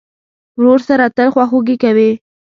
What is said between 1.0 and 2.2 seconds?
تل خواخوږي کوې.